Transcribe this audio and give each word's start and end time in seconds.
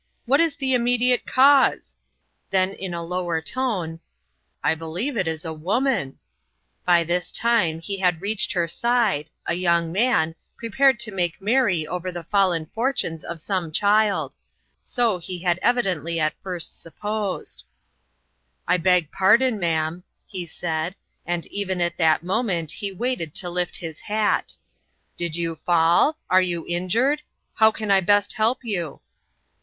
What 0.25 0.39
is 0.39 0.55
the 0.55 0.73
immediate 0.73 1.27
cause?" 1.27 1.95
Then 2.49 2.71
in 2.73 2.91
a 2.91 3.03
lower 3.03 3.39
tone:" 3.39 3.99
I 4.63 4.73
believe 4.73 5.15
it 5.15 5.27
is 5.27 5.45
a 5.45 5.53
wo 5.53 5.79
man!" 5.79 6.17
By 6.87 7.03
this 7.03 7.31
time 7.31 7.79
he 7.79 7.99
had 7.99 8.19
reached 8.19 8.51
her 8.53 8.67
side, 8.67 9.29
a 9.45 9.53
young 9.53 9.91
man, 9.91 10.33
prepared 10.57 10.99
to 11.01 11.11
make 11.11 11.39
merry 11.39 11.85
over 11.85 12.11
the 12.11 12.23
fallen 12.23 12.65
fortunes 12.73 13.23
of 13.23 13.39
some 13.39 13.71
child; 13.71 14.35
so 14.83 15.19
he 15.19 15.43
had 15.43 15.59
evidently 15.61 16.19
at 16.19 16.33
first 16.41 16.81
supposed. 16.81 17.63
"I 18.67 18.77
beg 18.77 19.11
pardon, 19.11 19.59
ma'am," 19.59 20.01
he 20.25 20.47
said, 20.47 20.95
and 21.27 21.45
even 21.45 21.79
at 21.79 21.97
that 21.97 22.23
moment 22.23 22.71
he 22.71 22.91
waited 22.91 23.35
to 23.35 23.51
lift 23.51 23.75
his 23.75 23.99
hat, 24.01 24.55
"did 25.15 25.35
you 25.35 25.57
fall? 25.57 26.17
Are 26.27 26.41
you 26.41 26.65
injured? 26.67 27.21
How 27.53 27.69
can 27.69 27.91
I 27.91 28.01
best 28.01 28.33
help 28.33 28.61
yon?" 28.63 28.99